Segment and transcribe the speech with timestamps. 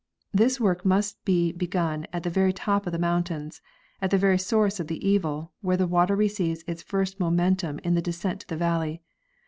[0.33, 3.61] This work must be begun at the very top of the mountains,
[4.01, 7.93] at the very source of the evil, where the water receives its first momentum in
[7.93, 9.03] the descent to the valley.